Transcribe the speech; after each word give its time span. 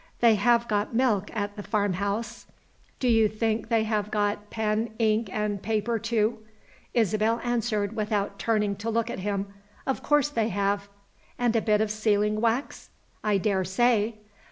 They 0.19 0.33
have 0.33 0.67
got 0.67 0.95
milk 0.95 1.29
at 1.31 1.55
the 1.55 1.61
farmhouse. 1.61 2.47
Do 2.99 3.07
you 3.07 3.27
think 3.27 3.67
they 3.69 3.83
have 3.83 4.09
got 4.09 4.49
pen, 4.49 4.89
ink, 4.97 5.29
and 5.31 5.61
paper 5.61 5.99
too?" 5.99 6.39
Isabel 6.95 7.39
answered, 7.43 7.95
without 7.95 8.39
turning 8.39 8.75
to 8.77 8.89
look 8.89 9.11
at 9.11 9.19
him, 9.19 9.53
"Of 9.85 10.01
course 10.01 10.29
they 10.29 10.49
have!" 10.49 10.89
"And 11.37 11.55
a 11.55 11.61
bit 11.61 11.81
of 11.81 11.91
sealing 11.91 12.41
wax?" 12.41 12.89
"I 13.23 13.37
daresay!" 13.37 14.13